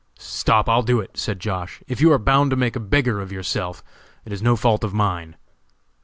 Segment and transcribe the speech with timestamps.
[0.17, 3.31] "Stop, I'll do it!" said Josh.; "if you are bound to make a beggar of
[3.31, 3.83] yourself
[4.25, 5.35] it is no fault of mine."